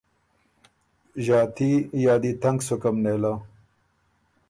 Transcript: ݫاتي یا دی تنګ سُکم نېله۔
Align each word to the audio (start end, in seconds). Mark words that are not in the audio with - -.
ݫاتي 1.25 1.71
یا 2.03 2.13
دی 2.21 2.31
تنګ 2.43 2.57
سُکم 2.67 2.95
نېله۔ 3.03 3.33